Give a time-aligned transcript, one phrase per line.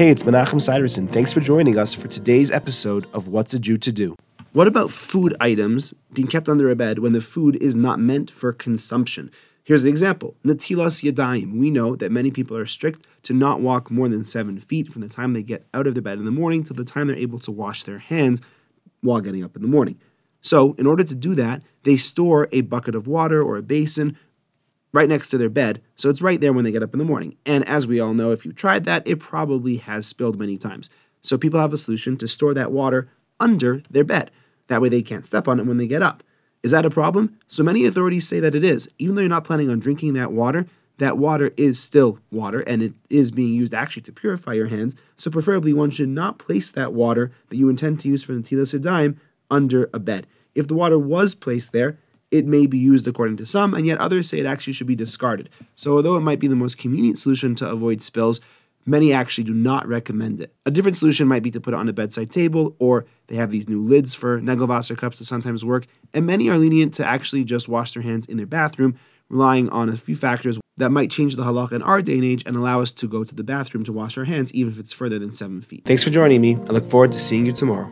[0.00, 1.06] Hey, it's Menachem Siderson.
[1.06, 4.16] Thanks for joining us for today's episode of What's a Jew to Do.
[4.52, 8.30] What about food items being kept under a bed when the food is not meant
[8.30, 9.30] for consumption?
[9.62, 11.58] Here's an example Natilas Yadayim.
[11.58, 15.02] We know that many people are strict to not walk more than seven feet from
[15.02, 17.16] the time they get out of their bed in the morning to the time they're
[17.16, 18.40] able to wash their hands
[19.02, 20.00] while getting up in the morning.
[20.40, 24.16] So, in order to do that, they store a bucket of water or a basin
[24.92, 27.04] right next to their bed, so it's right there when they get up in the
[27.04, 27.36] morning.
[27.46, 30.90] And as we all know, if you tried that, it probably has spilled many times.
[31.22, 33.08] So people have a solution to store that water
[33.38, 34.30] under their bed.
[34.68, 36.22] That way they can't step on it when they get up.
[36.62, 37.38] Is that a problem?
[37.48, 38.88] So many authorities say that it is.
[38.98, 40.66] Even though you're not planning on drinking that water,
[40.98, 44.94] that water is still water and it is being used actually to purify your hands.
[45.16, 48.78] So preferably one should not place that water that you intend to use for Natilas
[48.78, 49.16] Yadayim
[49.50, 50.26] under a bed.
[50.54, 51.98] If the water was placed there,
[52.30, 54.96] it may be used according to some, and yet others say it actually should be
[54.96, 55.48] discarded.
[55.74, 58.40] So, although it might be the most convenient solution to avoid spills,
[58.86, 60.54] many actually do not recommend it.
[60.64, 63.50] A different solution might be to put it on a bedside table, or they have
[63.50, 67.44] these new lids for Negelwasser cups that sometimes work, and many are lenient to actually
[67.44, 68.96] just wash their hands in their bathroom,
[69.28, 72.42] relying on a few factors that might change the halakha in our day and age
[72.46, 74.92] and allow us to go to the bathroom to wash our hands, even if it's
[74.92, 75.84] further than seven feet.
[75.84, 76.54] Thanks for joining me.
[76.54, 77.90] I look forward to seeing you tomorrow.